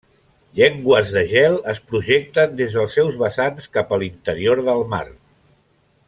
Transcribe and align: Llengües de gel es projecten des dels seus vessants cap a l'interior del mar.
Llengües 0.59 1.11
de 1.17 1.21
gel 1.33 1.57
es 1.73 1.81
projecten 1.91 2.55
des 2.63 2.77
dels 2.79 2.95
seus 2.99 3.19
vessants 3.25 3.69
cap 3.79 3.93
a 3.97 4.03
l'interior 4.05 4.63
del 4.71 4.83
mar. 4.95 5.03